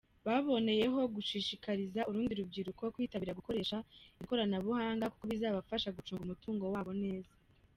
Baboneyeho 0.25 0.99
gushishikariza 1.15 2.01
urundi 2.09 2.33
Rubyiruko 2.39 2.83
kwitabira 2.93 3.37
gukoresha 3.39 3.77
iri 4.17 4.25
koranabuhanga 4.29 5.05
kuko 5.11 5.23
bizabafasha 5.31 5.93
gucunga 5.97 6.23
umutungo 6.23 6.63
wabo 6.75 6.91
neza. 7.03 7.31